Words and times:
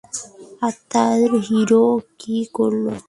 আর 0.61 0.73
তার 0.91 1.29
হিরো 1.47 1.83
কি 2.19 2.37
করল? 2.53 2.85